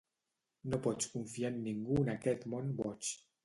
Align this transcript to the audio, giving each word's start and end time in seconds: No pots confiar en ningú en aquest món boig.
No 0.71 0.79
pots 0.87 1.11
confiar 1.11 1.53
en 1.57 1.61
ningú 1.67 2.01
en 2.05 2.13
aquest 2.17 2.51
món 2.55 2.77
boig. 2.85 3.17